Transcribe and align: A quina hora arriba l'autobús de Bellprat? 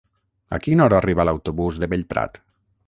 A 0.57 0.59
quina 0.63 0.85
hora 0.87 0.97
arriba 1.01 1.27
l'autobús 1.31 1.79
de 1.85 1.93
Bellprat? 1.95 2.43